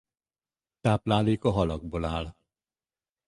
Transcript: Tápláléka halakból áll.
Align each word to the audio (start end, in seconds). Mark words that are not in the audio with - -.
Tápláléka 0.81 1.49
halakból 1.51 2.05
áll. 2.05 2.35